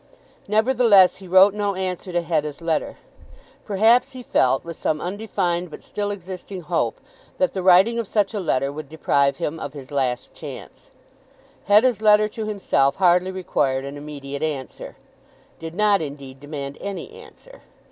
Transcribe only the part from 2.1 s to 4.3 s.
to Hetta's letter. Perhaps he